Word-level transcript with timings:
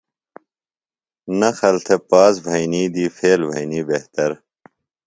نقل 1.39 1.75
تھےۡ 1.85 2.01
پاس 2.09 2.33
بھئینی 2.45 2.83
دی 2.93 3.05
فیل 3.15 3.41
بھئینی 3.49 3.81
بہتر۔ 3.89 4.31